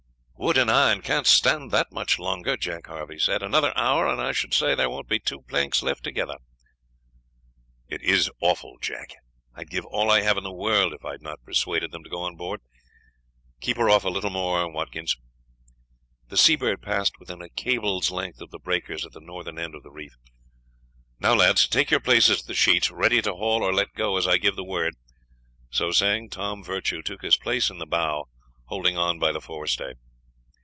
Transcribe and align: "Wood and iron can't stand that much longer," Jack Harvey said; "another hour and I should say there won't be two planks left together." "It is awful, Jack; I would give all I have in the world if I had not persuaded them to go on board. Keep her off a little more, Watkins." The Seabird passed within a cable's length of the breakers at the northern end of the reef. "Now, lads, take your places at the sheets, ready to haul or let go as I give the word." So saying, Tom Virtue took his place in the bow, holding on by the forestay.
"Wood 0.41 0.57
and 0.57 0.71
iron 0.71 1.03
can't 1.03 1.27
stand 1.27 1.69
that 1.69 1.91
much 1.91 2.17
longer," 2.17 2.57
Jack 2.57 2.87
Harvey 2.87 3.19
said; 3.19 3.43
"another 3.43 3.77
hour 3.77 4.07
and 4.07 4.19
I 4.19 4.31
should 4.31 4.55
say 4.55 4.73
there 4.73 4.89
won't 4.89 5.07
be 5.07 5.19
two 5.19 5.43
planks 5.43 5.83
left 5.83 6.03
together." 6.03 6.35
"It 7.87 8.01
is 8.01 8.31
awful, 8.41 8.79
Jack; 8.81 9.11
I 9.53 9.59
would 9.59 9.69
give 9.69 9.85
all 9.85 10.09
I 10.09 10.21
have 10.21 10.39
in 10.39 10.43
the 10.43 10.51
world 10.51 10.93
if 10.93 11.05
I 11.05 11.11
had 11.11 11.21
not 11.21 11.43
persuaded 11.45 11.91
them 11.91 12.03
to 12.03 12.09
go 12.09 12.23
on 12.23 12.37
board. 12.37 12.61
Keep 13.61 13.77
her 13.77 13.91
off 13.91 14.03
a 14.03 14.09
little 14.09 14.31
more, 14.31 14.67
Watkins." 14.67 15.15
The 16.29 16.37
Seabird 16.37 16.81
passed 16.81 17.19
within 17.19 17.43
a 17.43 17.49
cable's 17.49 18.09
length 18.09 18.41
of 18.41 18.49
the 18.49 18.57
breakers 18.59 19.05
at 19.05 19.11
the 19.11 19.19
northern 19.21 19.59
end 19.59 19.75
of 19.75 19.83
the 19.83 19.91
reef. 19.91 20.15
"Now, 21.19 21.35
lads, 21.35 21.67
take 21.67 21.91
your 21.91 21.99
places 21.99 22.41
at 22.41 22.47
the 22.47 22.55
sheets, 22.55 22.89
ready 22.89 23.21
to 23.21 23.35
haul 23.35 23.61
or 23.61 23.71
let 23.71 23.93
go 23.93 24.17
as 24.17 24.25
I 24.25 24.39
give 24.39 24.55
the 24.55 24.63
word." 24.65 24.95
So 25.69 25.91
saying, 25.91 26.31
Tom 26.31 26.63
Virtue 26.63 27.03
took 27.03 27.21
his 27.21 27.37
place 27.37 27.69
in 27.69 27.77
the 27.77 27.85
bow, 27.85 28.25
holding 28.65 28.97
on 28.97 29.19
by 29.19 29.31
the 29.31 29.39
forestay. 29.39 29.93